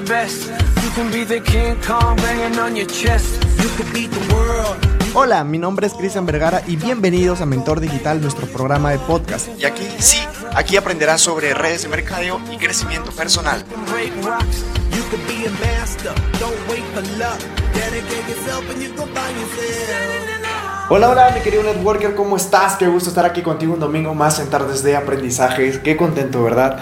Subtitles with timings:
[0.00, 0.50] the best.
[0.82, 3.42] You can be the King Kong banging on your chest.
[3.62, 4.76] You could beat the world.
[5.14, 9.48] Hola, mi nombre es Cristian Vergara y bienvenidos a Mentor Digital, nuestro programa de podcast.
[9.58, 10.18] Y aquí sí,
[10.54, 13.64] aquí aprenderás sobre redes de mercadeo y crecimiento personal.
[20.90, 22.76] Hola, hola, mi querido networker, ¿cómo estás?
[22.76, 25.78] Qué gusto estar aquí contigo un domingo más en Tardes de Aprendizajes.
[25.78, 26.80] Qué contento, ¿verdad?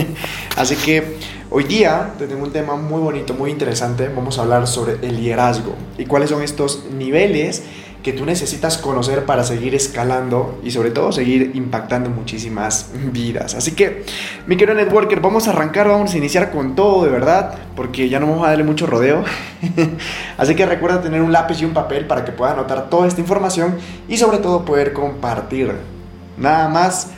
[0.56, 4.08] Así que hoy día tengo un tema muy bonito, muy interesante.
[4.08, 7.64] Vamos a hablar sobre el liderazgo y cuáles son estos niveles
[8.02, 13.54] que tú necesitas conocer para seguir escalando y sobre todo seguir impactando muchísimas vidas.
[13.54, 14.04] Así que,
[14.46, 18.18] mi querido networker, vamos a arrancar, vamos a iniciar con todo, de verdad, porque ya
[18.18, 19.22] no vamos a darle mucho rodeo.
[20.38, 23.20] Así que recuerda tener un lápiz y un papel para que puedas anotar toda esta
[23.20, 23.76] información
[24.08, 25.72] y sobre todo poder compartir.
[26.38, 27.08] Nada más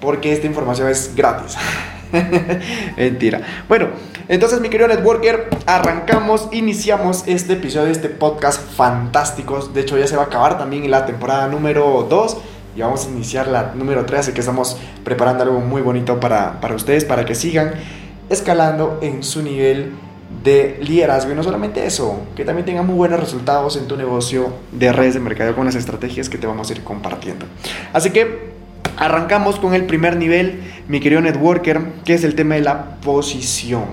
[0.00, 1.56] porque esta información es gratis.
[2.96, 3.40] Mentira.
[3.68, 3.88] Bueno,
[4.28, 9.60] entonces mi querido networker, arrancamos, iniciamos este episodio de este podcast fantástico.
[9.66, 12.36] De hecho ya se va a acabar también la temporada número 2
[12.76, 16.60] y vamos a iniciar la número 3, así que estamos preparando algo muy bonito para,
[16.60, 17.72] para ustedes, para que sigan
[18.28, 19.92] escalando en su nivel
[20.44, 24.52] de liderazgo y no solamente eso, que también tengan muy buenos resultados en tu negocio
[24.72, 27.46] de redes de mercadeo con las estrategias que te vamos a ir compartiendo.
[27.92, 28.49] Así que
[28.96, 33.84] arrancamos con el primer nivel, mi querido networker, que es el tema de la posición.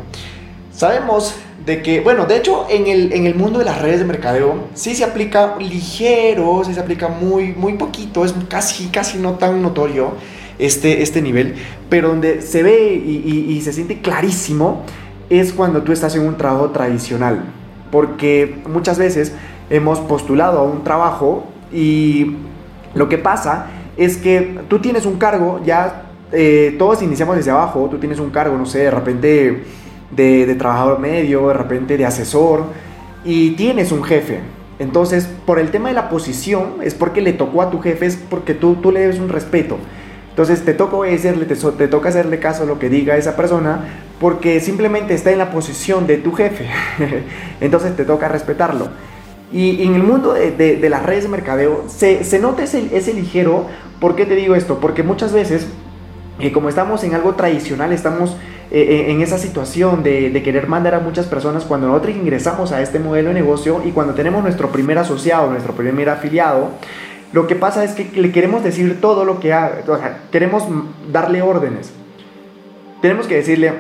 [0.74, 1.36] Sabemos
[1.66, 4.68] de que, bueno, de hecho en el, en el mundo de las redes de mercadeo
[4.74, 9.62] sí se aplica ligero, sí se aplica muy, muy poquito, es casi, casi no tan
[9.62, 10.14] notorio
[10.60, 11.56] este, este nivel,
[11.90, 14.84] pero donde se ve y, y- se siente clarísimo
[15.30, 17.42] es cuando tú estás en un trabajo tradicional,
[17.92, 19.34] porque muchas veces
[19.70, 22.38] hemos postulado a un trabajo y
[22.96, 27.88] lo que pasa es que tú tienes un cargo, ya eh, todos iniciamos desde abajo,
[27.90, 29.64] tú tienes un cargo, no sé, de repente
[30.12, 32.66] de, de trabajador medio, de repente de asesor,
[33.26, 34.40] y tienes un jefe.
[34.80, 38.16] Entonces, por el tema de la posición, es porque le tocó a tu jefe, es
[38.16, 39.78] porque tú, tú le debes un respeto.
[40.30, 43.86] Entonces, te toca obedecerle, te, te toca hacerle caso a lo que diga esa persona,
[44.20, 46.68] porque simplemente está en la posición de tu jefe.
[47.62, 48.90] Entonces, te toca respetarlo.
[49.52, 53.66] Y en el mundo de, las redes de mercadeo se, se nota ese, ese ligero.
[54.00, 54.80] ¿Por qué te digo esto?
[54.80, 55.68] Porque muchas veces,
[56.40, 58.36] eh, como estamos en algo tradicional, estamos
[58.70, 62.82] eh, eh, en esa situación de, querer mandar a muchas personas cuando nosotros ingresamos a
[62.82, 66.72] este modelo de negocio y cuando tenemos nuestro primer asociado, nuestro primer afiliado,
[67.32, 70.64] lo que pasa es que le queremos decir todo lo que haga, o sea, queremos
[71.10, 71.94] darle órdenes.
[73.02, 73.72] Tenemos que decirle,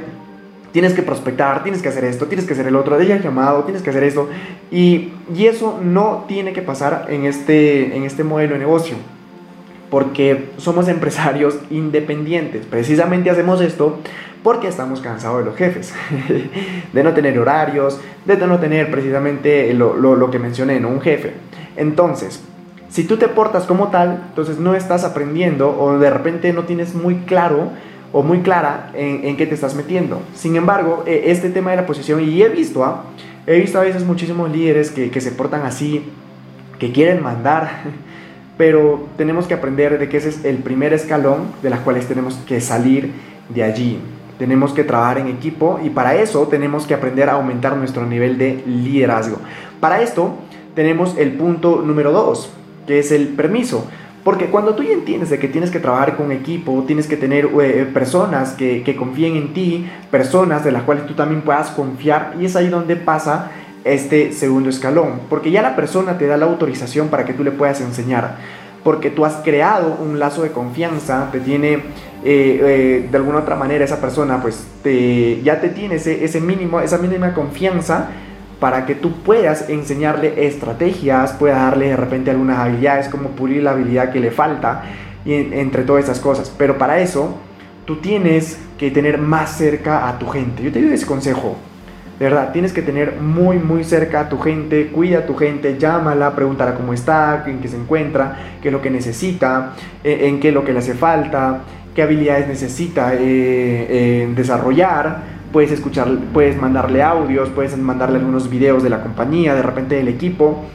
[0.77, 3.63] tienes que prospectar, tienes que hacer esto, tienes que hacer el otro, deja el llamado,
[3.63, 4.29] tienes que hacer esto.
[4.69, 8.95] Y, y eso no tiene que pasar en este, en este modelo de negocio.
[9.89, 12.67] Porque somos empresarios independientes.
[12.67, 13.97] Precisamente hacemos esto
[14.43, 15.95] porque estamos cansados de los jefes.
[16.93, 20.89] de no tener horarios, de no tener precisamente lo, lo- lo que mencioné, ¿no?
[20.89, 21.31] Un jefe.
[21.75, 22.43] Entonces,
[22.87, 26.93] si tú te portas como tal, entonces no estás aprendiendo o de repente no tienes
[26.93, 27.71] muy claro
[28.11, 30.21] o muy clara en, en qué te estás metiendo.
[30.33, 33.05] Sin embargo, eh, este tema de la posición, y he visto, ¿ah?
[33.45, 36.03] he visto a veces muchísimos líderes que, que se portan así,
[36.79, 37.69] que quieren mandar,
[38.57, 42.35] pero tenemos que aprender de que ese es el primer escalón de las cuales tenemos
[42.47, 43.11] que salir
[43.49, 43.99] de allí.
[44.39, 48.37] Tenemos que trabajar en equipo y para eso tenemos que aprender a aumentar nuestro nivel
[48.37, 49.37] de liderazgo.
[49.79, 50.35] Para esto
[50.75, 52.51] tenemos el punto número dos,
[52.85, 53.87] que es el permiso.
[54.27, 57.47] Porque cuando tú ya entiendes de que tienes que trabajar con equipo, tienes que tener
[57.61, 62.43] eh, personas que, confíen en ti, personas de las cuales tú también puedas confiar, y
[62.43, 63.51] es ahí donde pasa
[63.85, 67.51] este segundo escalón, porque ya la persona te da la autorización para que tú le
[67.51, 68.35] puedas enseñar,
[68.83, 71.81] porque tú has creado un lazo de confianza, te tiene eh,
[72.25, 76.81] eh, de alguna otra manera esa persona, pues te, ya te tiene ese, ese mínimo,
[76.81, 78.09] esa mínima confianza
[78.59, 83.71] para que tú puedas enseñarle estrategias, puedas darle de repente algunas habilidades, como pulir la
[83.71, 84.83] habilidad que le falta,
[85.25, 86.51] y en- entre todas esas cosas.
[86.57, 87.35] Pero para eso,
[87.85, 90.63] tú tienes que tener más cerca a tu gente.
[90.63, 91.55] Yo te doy ese consejo.
[92.19, 95.77] De verdad, tienes que tener muy, muy cerca a tu gente, cuida a tu gente,
[95.77, 99.73] llámala, pregúntala cómo está, en qué se encuentra, qué es lo que necesita,
[100.03, 101.59] eh, en qué es lo que le hace falta,
[101.93, 105.36] qué habilidades necesita eh, eh, desarrollar.
[105.57, 110.07] Puedes escuchar, puedes mandarle audios, puedes mandarle algunos videos de la compañía, de repente del
[110.07, 110.65] equipo.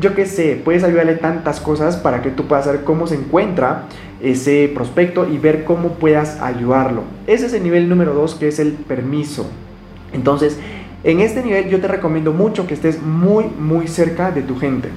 [0.00, 3.84] Yo qué sé, puedes ayudarle tantas cosas para que tú puedas saber cómo se encuentra
[4.20, 7.04] ese prospecto y ver cómo puedas ayudarlo.
[7.28, 9.46] Ese es el nivel número dos, que es el permiso.
[10.12, 10.58] Entonces,
[11.04, 14.88] en este nivel yo te recomiendo mucho que estés muy, muy cerca de tu gente.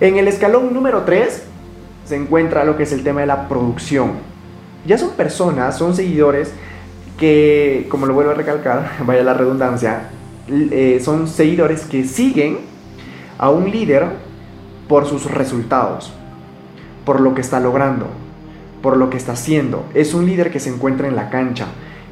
[0.00, 1.44] En el escalón número 3
[2.06, 4.14] se encuentra lo que es el tema de la producción.
[4.84, 6.52] Ya son personas, son seguidores
[7.18, 10.08] que, como lo vuelvo a recalcar, vaya la redundancia,
[10.48, 12.60] eh, son seguidores que siguen
[13.36, 14.06] a un líder
[14.88, 16.12] por sus resultados,
[17.04, 18.06] por lo que está logrando,
[18.82, 19.84] por lo que está haciendo.
[19.94, 21.66] Es un líder que se encuentra en la cancha,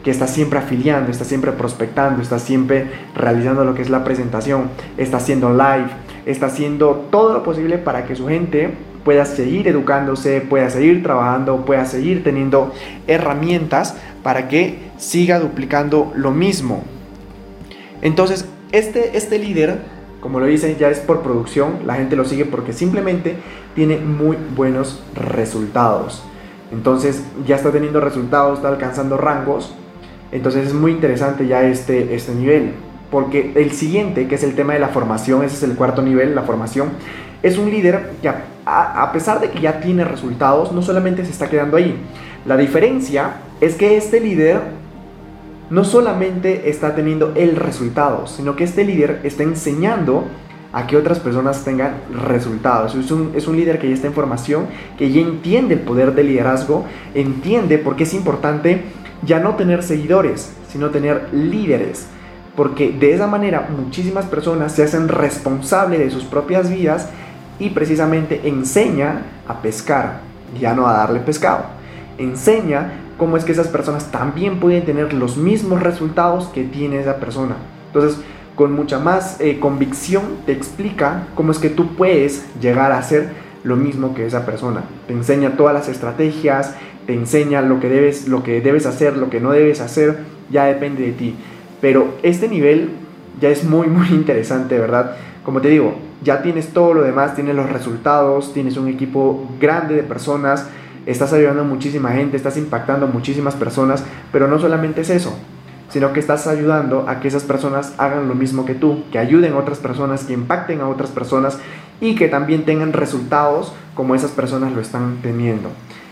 [0.05, 4.71] que está siempre afiliando, está siempre prospectando, está siempre realizando lo que es la presentación,
[4.99, 5.89] está haciendo live,
[6.27, 8.75] está haciendo todo lo posible para que su gente
[9.05, 12.73] pueda seguir educándose, pueda seguir trabajando, pueda seguir teniendo
[13.07, 16.83] herramientas para que siga duplicando lo mismo.
[18.03, 19.79] Entonces, este, este líder,
[20.21, 23.37] como lo dicen, ya es por producción, la gente lo sigue porque simplemente
[23.77, 26.25] tiene muy buenos resultados.
[26.73, 29.73] Entonces, ya está teniendo resultados, está alcanzando rangos.
[30.33, 32.73] Entonces, es muy interesante ya este, este nivel.
[33.11, 36.35] Porque el siguiente, que es el tema de la formación, ese es el cuarto nivel,
[36.35, 36.91] la formación,
[37.43, 38.31] es un líder que
[38.67, 41.97] a, pesar de que ya tiene resultados, no solamente se está quedando ahí.
[42.45, 44.61] La diferencia es que este líder
[45.71, 50.25] no solamente está teniendo el resultado, sino que este líder está enseñando
[50.73, 52.95] a que otras personas tengan resultados.
[52.97, 54.67] Es un, es un líder que ya está en formación,
[54.99, 58.83] que ya entiende el poder del liderazgo, entiende por qué es importante
[59.23, 62.09] ya no tener seguidores, sino tener líderes.
[62.57, 67.09] Porque de esa manera muchísimas personas se hacen responsables de sus propias vidas
[67.59, 70.21] y precisamente enseña a pescar,
[70.59, 71.65] ya no a darle pescado.
[72.19, 77.17] Enseña cómo es que esas personas también pueden tener los mismos resultados que tiene esa
[77.17, 77.57] persona.
[77.89, 78.21] Entonces,
[78.55, 83.29] con mucha más eh, convicción te explica cómo es que tú puedes llegar a hacer
[83.65, 84.83] lo mismo que esa persona.
[85.07, 86.75] Te enseña todas las estrategias,
[87.07, 90.19] te enseña lo que debes, lo que debes hacer, lo que no debes hacer,
[90.51, 91.37] ya depende de ti.
[91.81, 92.91] Pero este nivel
[93.41, 95.17] ya es muy, muy interesante, ¿verdad?
[95.45, 99.95] Como te digo, ya tienes todo lo demás, tienes los resultados, tienes un equipo grande
[99.95, 100.67] de personas,
[101.07, 105.39] estás ayudando a muchísima gente, estás impactando a muchísimas personas, pero no solamente es eso,
[105.89, 109.53] sino que estás ayudando a que esas personas hagan lo mismo que tú, que ayuden
[109.53, 111.59] a otras personas, que impacten a otras personas
[112.01, 115.71] y que también tengan resultados como esas personas lo están teniendo.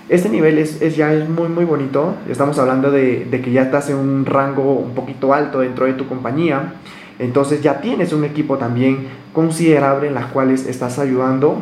[0.08, 3.96] Este nivel es, ya es muy muy bonito, estamos hablando de, que ya estás en
[3.96, 6.74] un rango un poquito alto dentro de tu compañía,
[7.18, 11.56] entonces ya tienes un equipo también considerable en las cuales estás ayudando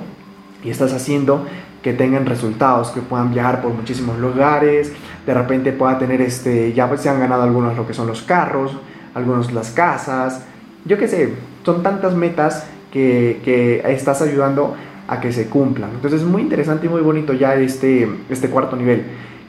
[0.65, 1.47] y estás haciendo
[1.85, 4.93] que tengan resultados, que puedan viajar por muchísimos lugares,
[5.25, 8.77] de repente pueda tener este, ya se han ganado algunos lo que son los carros,
[9.15, 10.45] algunos las casas,
[10.85, 11.33] yo qué sé,
[11.65, 14.75] son tantas metas que estás ayudando
[15.09, 15.91] a que se cumplan.
[15.95, 19.05] Entonces es muy interesante y muy bonito ya este, este cuarto nivel.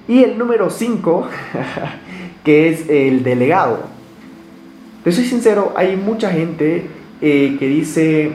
[0.07, 1.27] Y el número 5,
[2.43, 3.79] que es el delegado.
[5.03, 6.87] Te soy sincero, hay mucha gente
[7.21, 8.31] eh, que dice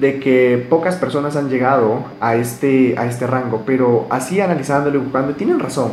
[0.00, 5.02] de que pocas personas han llegado a este, a este rango, pero así analizándolo y
[5.02, 5.92] buscando, tienen razón,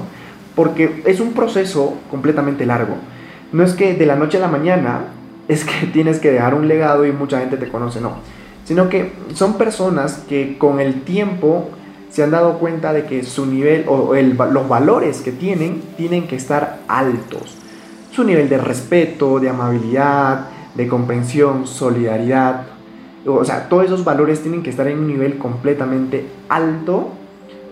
[0.55, 2.95] porque es un proceso completamente largo.
[3.51, 5.01] No es que de la noche a la mañana
[5.47, 8.17] es que tienes que dejar un legado y mucha gente te conoce, no,
[8.69, 11.69] sino que son personas que con el tiempo
[12.11, 16.35] se han dado cuenta de que su nivel o los valores que tienen tienen que
[16.35, 17.57] estar altos.
[18.11, 22.67] Su nivel de respeto, de amabilidad, de comprensión, solidaridad,
[23.25, 27.09] o sea, todos esos valores tienen que estar en un nivel completamente alto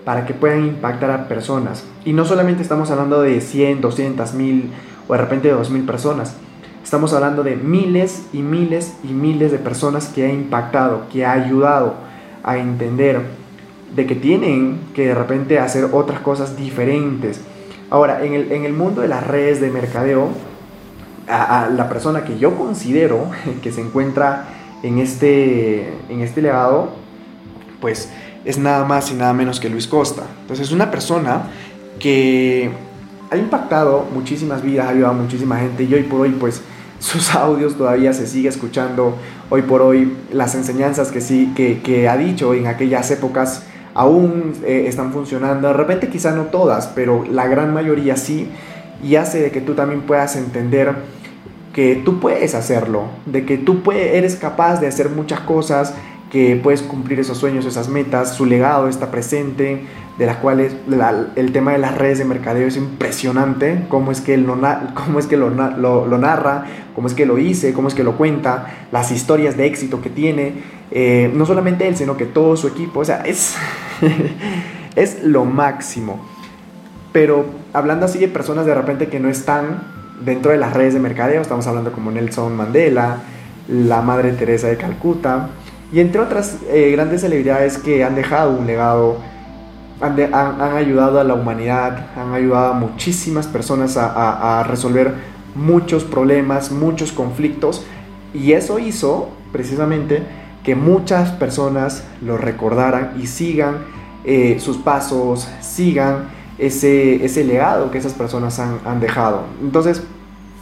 [0.03, 1.83] para que puedan impactar a personas.
[2.05, 4.71] Y no solamente estamos hablando de 100, 200, 1000
[5.07, 6.38] o de repente de 2000 personas.
[6.88, 11.33] Estamos hablando de miles y miles y miles de personas que ha impactado, que ha
[11.33, 11.95] ayudado
[12.45, 13.23] a entender
[13.94, 17.42] de que tienen que de repente hacer otras cosas diferentes.
[17.90, 20.30] Ahora, en el, en el mundo de las redes de mercadeo,
[21.28, 24.45] la persona que yo considero que se encuentra
[24.81, 26.92] en este, en este legado,
[27.81, 28.09] pues
[28.45, 30.23] es nada más y nada menos que Luis Costa.
[30.44, 31.50] Entonces es una persona
[32.00, 32.71] que
[33.30, 36.61] ha impactado muchísimas vidas, ha ayudado a muchísima gente y hoy por hoy pues
[36.99, 39.16] sus audios todavía se sigue escuchando,
[39.49, 43.63] hoy por hoy las enseñanzas que, sí, que, que ha dicho en aquellas épocas
[43.94, 48.47] aún eh, están funcionando, de repente quizá no todas, pero la gran mayoría sí,
[49.04, 50.94] y hace de que tú también puedas entender
[51.73, 55.94] que tú puedes hacerlo, de que tú puedes, eres capaz de hacer muchas cosas,
[56.31, 59.84] que puedes cumplir esos sueños, esas metas, su legado está presente,
[60.18, 60.76] de las cuales
[61.36, 64.60] el tema de las redes de mercadeo es impresionante, cómo es que, él lo,
[64.94, 66.66] cómo es que lo, narra,
[66.96, 70.10] cómo es que lo hice, cómo es que lo cuenta, las historias de éxito que
[70.10, 70.54] tiene,
[70.92, 73.56] eh, no solamente él, sino que todo su equipo, o sea, es,
[74.96, 76.19] es lo máximo.
[77.12, 79.84] Pero hablando así de personas de repente que no están
[80.26, 83.18] dentro de las redes de mercadeo, estamos hablando como Nelson Mandela,
[83.68, 85.50] la Madre Teresa de Calcuta,
[85.91, 89.17] y entre otras eh, grandes celebridades que han dejado un legado
[89.99, 95.13] han, ayudado a la humanidad, han ayudado a muchísimas personas a, a resolver
[95.56, 97.83] muchos problemas, muchos conflictos.
[98.33, 100.21] Y eso hizo precisamente
[100.63, 103.77] que muchas personas lo recordaran y sigan
[104.25, 106.25] eh, sus pasos, sigan
[106.57, 109.44] ese, ese legado que esas personas han, han, dejado.
[109.61, 110.03] Entonces,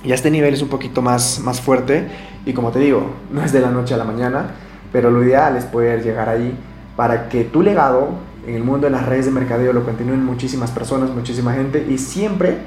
[0.04, 2.08] ya este nivel es un poquito más, más fuerte
[2.46, 4.52] y como te digo, no es de la noche a la mañana,
[4.96, 6.58] pero lo ideal es poder llegar ahí
[6.96, 8.12] para que tu legado
[8.48, 11.98] en el mundo de las redes de mercadeo lo continúen muchísimas personas, muchísima gente y
[11.98, 12.60] siempre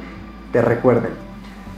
[0.53, 1.13] te recuerden.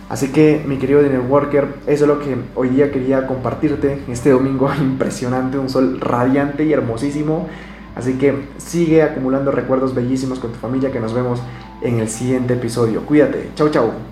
[0.08, 4.00] Así que, mi querido Dinner Worker, eso es lo que hoy día quería compartirte.
[4.08, 7.46] Este domingo impresionante, un sol radiante y hermosísimo.
[7.94, 11.40] Así que sigue acumulando recuerdos bellísimos con tu familia que nos vemos
[11.80, 13.02] en el siguiente episodio.
[13.02, 13.50] Cuídate.
[13.54, 14.09] Chau, chau.